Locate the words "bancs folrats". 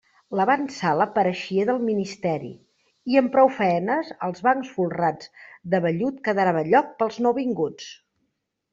4.49-5.33